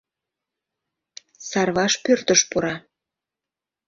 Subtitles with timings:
[1.47, 2.75] Сарваш пӧртыш пура.